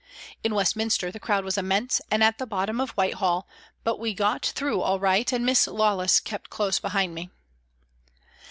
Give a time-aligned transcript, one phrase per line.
[0.43, 3.47] In Westminster the crowd was immense and at the bottom of Whitehall,
[3.83, 7.29] but we got through all right, and Miss Lawless kept close behind me.